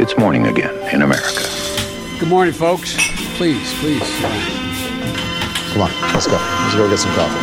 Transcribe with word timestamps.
It's 0.00 0.16
morning 0.16 0.46
again 0.46 0.74
in 0.94 1.02
America. 1.02 1.44
Good 2.18 2.28
morning, 2.30 2.54
folks. 2.54 2.96
Please, 3.36 3.68
please. 3.80 4.08
Come 5.72 5.82
on, 5.82 5.90
let's 6.14 6.26
go. 6.26 6.38
Let's 6.40 6.74
go 6.74 6.88
get 6.88 6.98
some 6.98 7.12
coffee. 7.12 7.40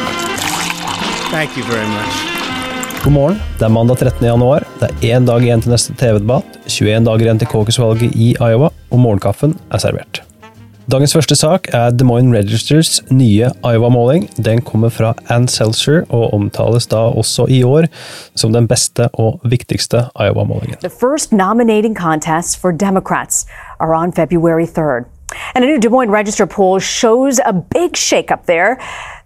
Thank 1.29 1.55
you 1.57 1.63
very 1.63 1.87
much. 1.87 3.03
God 3.03 3.13
morgen. 3.13 3.39
Det 3.59 3.65
er 3.65 3.69
mandag 3.69 3.97
13. 3.97 4.27
januar. 4.27 4.63
Det 4.79 4.89
er 4.89 5.17
én 5.17 5.25
dag 5.25 5.45
igjen 5.45 5.61
til 5.61 5.71
neste 5.71 5.93
TV-debatt, 5.93 6.57
21 6.65 7.05
dager 7.05 7.27
igjen 7.27 7.39
til 7.43 7.47
caucus-valget 7.53 8.17
i 8.17 8.33
Iowa, 8.39 8.71
og 8.89 8.99
morgenkaffen 9.05 9.53
er 9.69 9.77
servert. 9.77 10.26
Dagens 10.87 11.11
første 11.13 11.35
sak 11.35 11.65
er 11.75 11.89
Des 11.91 12.07
Moines 12.07 12.31
Registers 12.31 13.01
nye 13.11 13.49
Iowa-måling. 13.59 14.29
Den 14.45 14.61
kommer 14.61 14.87
fra 14.89 15.09
Ann 15.27 15.47
Seltzer 15.47 16.05
og 16.09 16.33
omtales 16.33 16.87
da 16.87 17.01
også 17.11 17.45
i 17.51 17.59
år 17.63 17.89
som 18.39 18.53
den 18.53 18.69
beste 18.71 19.09
og 19.13 19.41
viktigste 19.43 20.05
Iowa-målingen. 20.15 20.79
The 20.79 20.89
first 20.89 21.33
nominating 21.33 21.97
for 22.61 22.71
Democrats 22.71 23.45
are 23.79 23.93
on 23.93 24.13
February 24.13 24.65
3rd. 24.65 25.11
And 25.55 25.65
a 25.65 25.67
new 25.67 25.77
Des 25.77 25.91
Moines 25.91 26.13
Register 26.13 26.45
poll 26.45 26.79
shows 26.79 27.39
a 27.45 27.53
big 27.53 27.97
shakeup 27.97 28.45
there. 28.45 28.77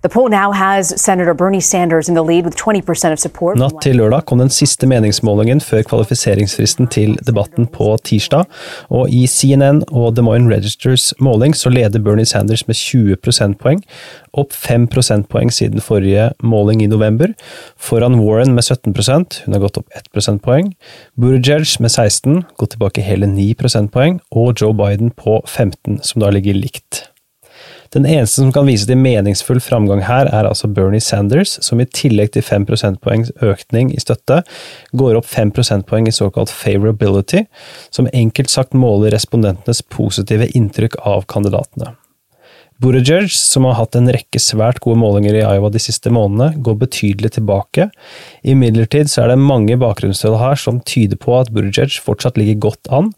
The 0.02 0.10
poll 0.10 0.30
now 0.30 0.52
has 0.52 1.00
Senator 1.00 1.36
Bernie 1.36 1.62
Sanders 1.62 2.10
in 2.10 2.16
the 2.16 2.24
lead 2.24 2.44
with 2.44 2.56
20% 2.56 3.14
of 3.14 3.20
support. 3.20 3.60
Natt 3.62 3.84
til 3.86 4.00
lørdag 4.00 4.24
kom 4.26 4.40
den 4.42 4.50
siste 4.50 4.88
meningsmålingen 4.90 5.62
før 5.62 5.84
kvalifiseringsfristen 5.86 6.90
til 6.90 7.14
debatten 7.28 7.68
på 7.70 7.92
tirsdag, 8.02 8.48
og 8.90 9.14
i 9.14 9.28
CNN 9.30 9.84
og 9.92 10.16
The 10.18 10.26
Moines 10.26 10.50
Registers 10.50 11.12
måling 11.22 11.54
så 11.54 11.70
leder 11.70 12.02
Bernie 12.02 12.26
Sanders 12.26 12.66
med 12.66 12.80
20 12.82 13.20
prosentpoeng, 13.22 13.84
opp 14.34 14.58
5 14.58 14.90
prosentpoeng 14.90 15.54
siden 15.54 15.86
forrige 15.86 16.32
måling 16.42 16.82
i 16.82 16.90
november, 16.90 17.38
foran 17.78 18.18
Warren 18.24 18.58
med 18.58 18.66
17% 18.66 19.44
hun 19.46 19.54
har 19.54 19.62
gått 19.68 19.78
opp 19.78 20.02
1 20.02 20.10
prosentpoeng, 20.10 20.74
Buttigieg 21.14 21.78
med 21.78 21.94
16, 21.94 22.42
gått 22.58 22.74
tilbake 22.74 23.06
hele 23.06 23.30
9 23.30 23.52
prosentpoeng, 23.62 24.18
og 24.34 24.56
Joe 24.58 24.74
Biden 24.74 25.14
på 25.14 25.44
15, 25.46 26.02
som 26.02 26.26
da 26.26 26.34
ligger 26.34 26.58
likt. 26.58 27.11
Den 27.92 28.06
eneste 28.08 28.40
som 28.40 28.54
kan 28.56 28.70
vise 28.70 28.88
til 28.88 28.96
meningsfull 28.96 29.60
framgang 29.60 30.00
her, 30.08 30.30
er 30.32 30.48
altså 30.48 30.70
Bernie 30.72 31.04
Sanders, 31.04 31.58
som 31.66 31.82
i 31.84 31.86
tillegg 31.92 32.32
til 32.32 32.46
5 32.48 32.66
prosentpoengs 32.70 33.34
økning 33.44 33.92
i 33.92 34.00
støtte, 34.00 34.42
går 34.96 35.20
opp 35.20 35.28
5 35.28 35.52
prosentpoeng 35.58 36.08
i 36.08 36.16
såkalt 36.16 36.54
favorability, 36.56 37.44
som 37.92 38.08
enkelt 38.14 38.54
sagt 38.54 38.78
måler 38.78 39.12
respondentenes 39.12 39.84
positive 39.84 40.48
inntrykk 40.56 41.02
av 41.04 41.28
kandidatene. 41.28 41.98
Buttigieg, 42.82 43.30
som 43.30 43.68
har 43.68 43.76
hatt 43.78 43.94
en 43.94 44.10
rekke 44.10 44.40
svært 44.42 44.80
gode 44.82 44.98
målinger 44.98 45.36
i 45.38 45.44
Iowa 45.46 45.70
de 45.70 45.78
siste 45.82 46.10
månedene, 46.10 46.64
går 46.66 46.80
betydelig 46.82 47.36
tilbake. 47.36 47.92
Imidlertid 48.42 49.12
så 49.12 49.22
er 49.22 49.32
det 49.32 49.44
mange 49.44 49.76
bakgrunnstall 49.78 50.40
her 50.42 50.58
som 50.58 50.80
tyder 50.90 51.20
på 51.22 51.36
at 51.38 51.52
Buttigieg 51.54 52.00
fortsatt 52.02 52.40
ligger 52.42 52.58
godt 52.66 52.90
an. 52.90 53.12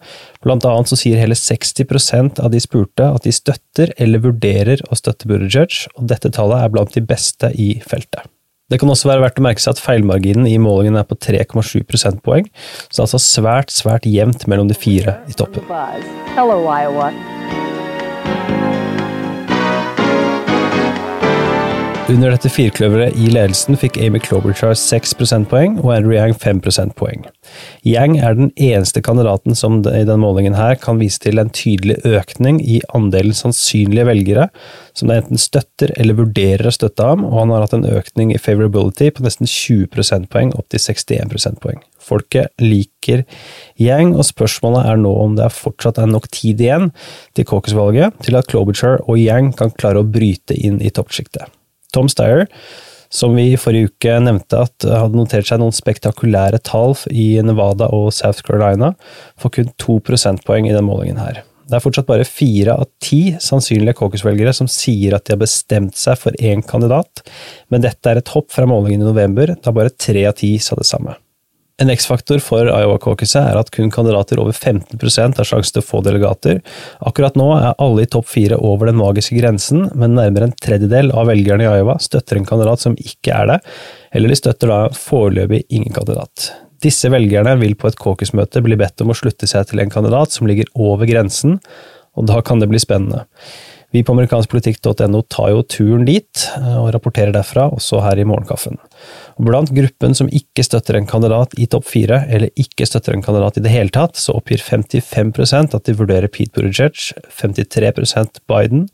Blant 0.44 0.68
annet 0.68 0.92
så 0.92 0.98
sier 1.00 1.22
hele 1.22 1.38
60% 1.40 2.42
av 2.44 2.52
de 2.52 2.60
spurte 2.60 3.08
at 3.08 3.24
de 3.24 3.32
støtter 3.32 3.94
eller 4.04 4.26
vurderer 4.26 4.84
å 4.92 5.00
støtte 5.00 5.32
Buttigieg, 5.32 5.86
og 5.96 6.12
dette 6.12 6.34
tallet 6.36 6.66
er 6.66 6.74
blant 6.74 6.92
de 6.98 7.06
beste 7.08 7.54
i 7.56 7.78
feltet. 7.88 8.28
Det 8.72 8.82
kan 8.82 8.92
også 8.92 9.08
være 9.08 9.24
verdt 9.24 9.40
å 9.40 9.46
merke 9.46 9.64
seg 9.64 9.78
at 9.78 9.84
feilmarginen 9.84 10.48
i 10.50 10.58
målingen 10.60 10.98
er 11.00 11.08
på 11.08 11.16
3,7 11.16 11.86
prosentpoeng, 11.88 12.50
så 12.90 12.98
det 12.98 13.00
er 13.00 13.08
altså 13.08 13.22
svært, 13.22 13.72
svært 13.72 14.10
jevnt 14.10 14.44
mellom 14.52 14.68
de 14.68 14.76
fire 14.76 15.22
i 15.30 15.38
toppen. 15.40 15.72
Hello, 16.34 16.60
Iowa. 16.68 17.14
Under 22.12 22.34
dette 22.34 22.50
firkløveret 22.52 23.16
i 23.16 23.30
ledelsen 23.32 23.78
fikk 23.80 23.96
Amy 24.04 24.20
Klobuchar 24.20 24.74
6 24.76 25.14
prosentpoeng 25.16 25.78
og 25.80 25.94
Andrew 25.96 26.12
Yang 26.12 26.34
5 26.42 26.60
prosentpoeng. 26.66 27.22
Yang 27.88 28.18
er 28.20 28.36
den 28.36 28.50
eneste 28.60 29.00
kandidaten 29.00 29.56
som 29.56 29.78
i 29.88 30.02
denne 30.02 30.20
målingen 30.20 30.58
her 30.58 30.76
kan 30.82 31.00
vise 31.00 31.22
til 31.24 31.40
en 31.40 31.54
tydelig 31.56 32.02
økning 32.04 32.60
i 32.60 32.82
andelen 32.92 33.38
sannsynlige 33.38 34.10
velgere 34.10 34.50
som 34.92 35.08
det 35.08 35.22
enten 35.22 35.40
støtter 35.40 35.96
eller 35.96 36.20
vurderer 36.20 36.68
å 36.68 36.76
støtte 36.76 37.08
ham, 37.08 37.24
og 37.24 37.40
han 37.40 37.56
har 37.56 37.64
hatt 37.64 37.78
en 37.80 37.88
økning 37.88 38.36
i 38.36 38.42
favorability 38.42 39.08
på 39.16 39.24
nesten 39.24 39.48
20 39.48 39.88
prosentpoeng 39.96 40.52
opp 40.60 40.68
til 40.76 40.84
61 40.84 41.32
prosentpoeng. 41.32 41.82
Folket 42.04 42.52
liker 42.60 43.24
Yang, 43.80 44.18
og 44.20 44.28
spørsmålet 44.28 44.92
er 44.92 45.00
nå 45.00 45.16
om 45.24 45.40
det 45.40 45.54
fortsatt 45.56 46.04
er 46.04 46.12
nok 46.12 46.28
tid 46.36 46.68
igjen 46.68 46.92
til 47.32 47.48
caucus-valget 47.48 48.26
til 48.28 48.36
at 48.36 48.52
Klobuchar 48.52 49.06
og 49.08 49.16
Yang 49.24 49.54
kan 49.56 49.72
klare 49.80 50.04
å 50.04 50.08
bryte 50.20 50.60
inn 50.60 50.84
i 50.84 50.92
toppsjiktet. 50.92 51.48
Tom 51.94 52.10
Steyer, 52.12 52.48
som 53.14 53.36
vi 53.38 53.52
i 53.52 53.60
forrige 53.62 53.92
uke 53.92 54.18
nevnte 54.26 54.64
at 54.66 54.86
hadde 54.90 55.18
notert 55.20 55.46
seg 55.46 55.62
noen 55.62 55.76
spektakulære 55.76 56.60
tall 56.66 56.96
i 57.14 57.38
Nevada 57.46 57.92
og 57.94 58.10
South 58.16 58.42
Carolina, 58.46 58.96
får 59.42 59.58
kun 59.60 59.74
to 59.82 60.00
prosentpoeng 60.06 60.70
i 60.70 60.74
den 60.74 60.88
målingen 60.88 61.22
her. 61.22 61.44
Det 61.70 61.78
er 61.78 61.84
fortsatt 61.84 62.10
bare 62.10 62.28
fire 62.28 62.76
av 62.76 62.90
ti 63.02 63.36
sannsynlige 63.42 63.96
caucus-velgere 64.02 64.52
som 64.58 64.68
sier 64.70 65.16
at 65.16 65.26
de 65.26 65.36
har 65.36 65.44
bestemt 65.46 65.96
seg 65.98 66.20
for 66.20 66.36
én 66.44 66.66
kandidat, 66.66 67.24
men 67.72 67.86
dette 67.86 68.10
er 68.10 68.20
et 68.20 68.34
hopp 68.34 68.52
fra 68.52 68.68
målingen 68.70 69.06
i 69.06 69.12
november, 69.12 69.56
da 69.56 69.76
bare 69.76 69.94
tre 69.94 70.26
av 70.30 70.36
ti 70.42 70.58
sa 70.62 70.76
det 70.80 70.90
samme. 70.90 71.16
En 71.82 71.90
X-faktor 71.90 72.38
for 72.44 72.70
Iowa-caucuset 72.70 73.40
er 73.42 73.58
at 73.58 73.72
kun 73.74 73.90
kandidater 73.92 74.38
over 74.38 74.54
15 74.54 75.00
har 75.40 75.48
sjanse 75.48 75.74
til 75.74 75.82
å 75.82 75.86
få 75.86 76.04
delegater. 76.06 76.60
Akkurat 77.02 77.38
nå 77.40 77.48
er 77.56 77.74
alle 77.82 78.06
i 78.06 78.10
topp 78.14 78.28
fire 78.30 78.60
over 78.62 78.92
den 78.92 79.00
magiske 79.00 79.40
grensen, 79.40 79.88
men 79.98 80.14
nærmere 80.14 80.52
en 80.52 80.54
tredjedel 80.62 81.10
av 81.18 81.32
velgerne 81.32 81.66
i 81.66 81.72
Iowa 81.80 81.98
støtter 81.98 82.38
en 82.38 82.46
kandidat 82.46 82.86
som 82.86 82.98
ikke 83.02 83.34
er 83.34 83.50
det, 83.50 83.58
eller 84.14 84.30
de 84.30 84.38
støtter 84.38 84.70
da 84.70 84.80
foreløpig 84.94 85.64
ingen 85.74 85.98
kandidat. 85.98 86.52
Disse 86.84 87.10
velgerne 87.10 87.56
vil 87.58 87.74
på 87.80 87.90
et 87.90 87.98
caucus-møte 87.98 88.62
bli 88.62 88.78
bedt 88.78 89.02
om 89.02 89.10
å 89.10 89.18
slutte 89.18 89.50
seg 89.50 89.66
til 89.72 89.82
en 89.82 89.94
kandidat 89.94 90.36
som 90.36 90.50
ligger 90.50 90.70
over 90.78 91.10
grensen, 91.10 91.58
og 92.14 92.30
da 92.30 92.44
kan 92.46 92.62
det 92.62 92.70
bli 92.70 92.82
spennende. 92.82 93.26
Vi 93.94 94.02
på 94.06 94.14
amerikanskpolitikk.no 94.14 95.24
tar 95.30 95.52
jo 95.54 95.66
turen 95.70 96.06
dit, 96.06 96.46
og 96.58 96.92
rapporterer 96.94 97.34
derfra, 97.34 97.68
også 97.74 98.02
her 98.02 98.22
i 98.22 98.26
Morgenkaffen. 98.26 98.80
Blant 99.42 99.72
gruppen 99.74 100.14
som 100.18 100.30
ikke 100.30 100.66
støtter 100.66 100.98
en 100.98 101.08
kandidat 101.10 101.56
i 101.58 101.66
topp 101.70 101.88
fire, 101.90 102.24
eller 102.30 102.54
ikke 102.60 102.86
støtter 102.86 103.16
en 103.16 103.24
kandidat 103.26 103.58
i 103.58 103.64
det 103.66 103.74
hele 103.74 103.94
tatt, 103.94 104.20
så 104.20 104.36
oppgir 104.38 104.62
55% 104.62 105.74
at 105.78 105.88
de 105.88 105.96
vurderer 105.98 106.30
Pete 106.30 106.54
Buttigieg, 106.54 107.00
53% 107.34 108.44
Biden, 108.50 108.88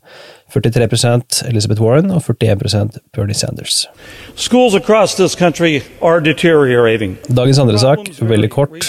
43% 0.50 1.44
Elizabeth 1.48 1.82
Warren 1.82 2.10
og 2.10 2.24
41% 2.26 2.98
Bernie 3.14 3.36
Sanders. 3.36 3.84
Schools 4.34 4.74
across 4.74 5.14
this 5.14 5.36
country 5.36 5.82
are 6.02 6.20
deteriorating. 6.20 7.18
Dagens 7.28 7.60
andre 7.62 7.78
sak, 7.78 8.08
veldig 8.20 8.50
kort. 8.50 8.88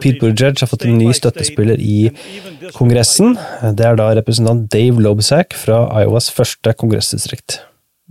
Pete 0.00 0.18
Buttigieg 0.22 0.62
har 0.62 0.70
fått 0.70 0.86
en 0.86 0.96
ny 1.00 1.10
støttespiller 1.16 1.82
i 1.82 2.12
Kongressen. 2.76 3.36
Det 3.74 3.90
er 3.90 3.98
da 3.98 4.12
representant 4.16 4.70
Dave 4.72 5.02
Lobsack 5.02 5.58
fra 5.58 5.84
Iowas 6.02 6.30
første 6.32 6.72
kongressdistrikt. 6.78 7.60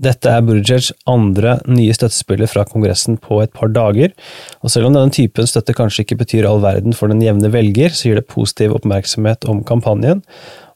Dette 0.01 0.31
er 0.33 0.41
Buttigieg 0.45 0.89
andre 1.09 1.59
nye 1.69 1.93
støttespiller 1.93 2.49
fra 2.49 2.65
Kongressen 2.65 3.19
på 3.21 3.37
et 3.43 3.53
par 3.53 3.69
dager, 3.73 4.15
og 4.65 4.73
selv 4.73 4.89
om 4.89 4.97
denne 4.97 5.13
typen 5.13 5.49
støtte 5.49 5.75
kanskje 5.77 6.05
ikke 6.05 6.21
betyr 6.23 6.47
all 6.49 6.63
verden 6.63 6.95
for 6.97 7.11
den 7.11 7.21
jevne 7.21 7.51
velger, 7.53 7.93
så 7.93 8.09
gir 8.09 8.17
det 8.17 8.29
positiv 8.31 8.73
oppmerksomhet 8.79 9.45
om 9.51 9.61
kampanjen, 9.67 10.23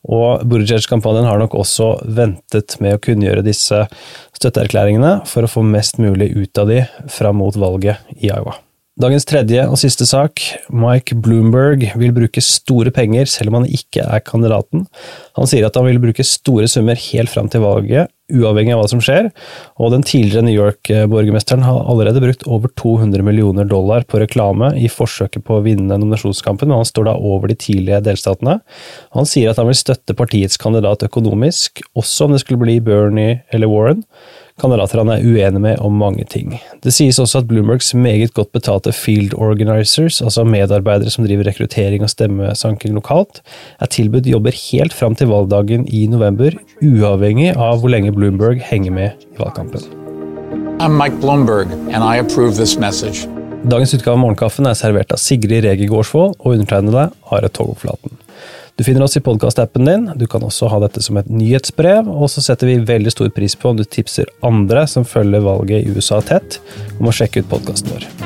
og 0.06 0.46
Buttigieg-kampanjen 0.46 1.26
har 1.26 1.42
nok 1.42 1.56
også 1.58 1.96
ventet 2.06 2.78
med 2.84 2.98
å 2.98 3.02
kunngjøre 3.02 3.46
disse 3.46 3.82
støtteerklæringene 4.38 5.24
for 5.30 5.46
å 5.46 5.50
få 5.50 5.66
mest 5.66 5.98
mulig 6.02 6.30
ut 6.36 6.62
av 6.62 6.70
de 6.70 6.84
fram 7.10 7.42
mot 7.42 7.58
valget 7.58 8.06
i 8.20 8.30
Iowa. 8.30 8.60
Dagens 8.96 9.26
tredje 9.28 9.60
og 9.68 9.76
siste 9.76 10.06
sak. 10.08 10.40
Mike 10.72 11.18
Bloomberg 11.20 11.82
vil 12.00 12.14
bruke 12.16 12.40
store 12.40 12.94
penger 12.96 13.28
selv 13.28 13.52
om 13.52 13.58
han 13.60 13.66
ikke 13.68 14.06
er 14.06 14.22
kandidaten. 14.24 14.86
Han 15.36 15.50
sier 15.52 15.68
at 15.68 15.76
han 15.76 15.90
vil 15.90 16.00
bruke 16.00 16.24
store 16.24 16.70
summer 16.72 16.96
helt 17.10 17.34
fram 17.34 17.50
til 17.52 17.66
valget, 17.66 18.14
uavhengig 18.34 18.74
av 18.74 18.82
hva 18.82 18.88
som 18.90 19.02
skjer, 19.04 19.30
og 19.78 19.92
den 19.94 20.06
tidligere 20.06 20.46
New 20.48 20.56
York-borgermesteren 20.56 21.66
har 21.66 21.84
allerede 21.86 22.24
brukt 22.24 22.46
over 22.50 22.72
200 22.82 23.26
millioner 23.26 23.68
dollar 23.70 24.06
på 24.10 24.22
reklame 24.24 24.72
i 24.80 24.90
forsøket 24.92 25.46
på 25.46 25.60
å 25.60 25.66
vinne 25.66 26.00
nominasjonskampen, 26.00 26.72
men 26.72 26.82
han 26.82 26.90
står 26.90 27.10
da 27.10 27.18
over 27.18 27.52
de 27.52 27.60
tidlige 27.60 28.02
delstatene. 28.08 28.58
Han 29.18 29.30
sier 29.30 29.52
at 29.52 29.62
han 29.62 29.70
vil 29.70 29.78
støtte 29.78 30.18
partiets 30.18 30.58
kandidat 30.62 31.06
økonomisk, 31.06 31.84
også 31.94 32.26
om 32.26 32.36
det 32.36 32.42
skulle 32.46 32.66
bli 32.66 32.80
Bernie 32.84 33.44
eller 33.54 33.72
Warren 33.72 34.04
kandidater 34.62 35.02
han 35.02 35.12
er 35.12 35.24
uenig 35.26 35.60
med 35.62 35.82
om 35.84 35.98
mange 36.00 36.24
ting. 36.32 36.56
Det 36.84 36.94
sies 36.96 37.20
også 37.20 37.42
at 37.42 37.48
Bloombergs 37.50 37.92
meget 37.98 38.34
godt 38.38 38.54
betalte 38.56 38.94
field 38.96 39.36
organizers, 39.36 40.22
altså 40.24 40.46
medarbeidere 40.48 41.12
som 41.12 41.26
driver 41.28 41.50
rekruttering 41.50 42.06
og 42.06 42.12
stemmesanking 42.12 42.96
lokalt, 42.96 43.42
er 43.84 43.92
tilbudt 43.92 44.30
jobber 44.32 44.56
helt 44.56 44.96
fram 44.96 45.18
til 45.20 45.30
valgdagen 45.32 45.84
i 45.92 46.06
november, 46.12 46.56
uavhengig 46.80 47.52
av 47.52 47.82
hvor 47.82 47.92
lenge 47.92 48.15
Bloomberg 48.16 48.64
henger 48.64 48.92
med 48.92 49.26
i 49.36 49.38
valgkampen. 49.38 49.82
I'm 50.80 50.98
Mike 50.98 51.20
Bloomberg, 51.22 51.72
and 51.94 52.04
I 52.04 52.20
approve 52.20 52.56
this 52.56 52.78
message. 52.80 53.28
Dagens 53.64 53.94
utgave 53.94 54.14
av 54.14 54.22
Morgenkaffen 54.22 54.68
er 54.70 54.78
servert 54.78 55.14
av 55.16 55.20
Sigrid 55.22 55.66
Rege 55.66 55.88
Gårdsvold 55.90 56.36
og 56.38 56.54
undertegnede 56.54 57.08
Are 57.34 57.50
Togflaten. 57.50 58.20
Du 58.76 58.84
finner 58.84 59.06
oss 59.06 59.16
i 59.18 59.24
podkastappen 59.24 59.88
din. 59.88 60.10
Du 60.20 60.28
kan 60.28 60.44
også 60.44 60.68
ha 60.68 60.82
dette 60.84 61.02
som 61.04 61.18
et 61.18 61.32
nyhetsbrev, 61.32 62.10
og 62.12 62.28
så 62.32 62.44
setter 62.44 62.70
vi 62.70 62.78
veldig 62.84 63.16
stor 63.16 63.32
pris 63.36 63.56
på 63.56 63.72
om 63.72 63.80
du 63.80 63.86
tipser 63.88 64.32
andre 64.44 64.84
som 64.92 65.08
følger 65.08 65.44
valget 65.48 65.86
i 65.86 65.96
USA 65.96 66.20
tett, 66.22 66.60
om 67.00 67.08
å 67.08 67.16
sjekke 67.16 67.44
ut 67.44 67.52
podkasten 67.56 67.96
vår. 67.96 68.25